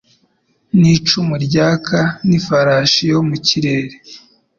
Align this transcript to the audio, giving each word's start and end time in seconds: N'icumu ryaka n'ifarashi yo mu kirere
N'icumu 0.79 1.35
ryaka 1.45 1.99
n'ifarashi 2.27 3.03
yo 3.11 3.19
mu 3.27 3.35
kirere 3.47 3.95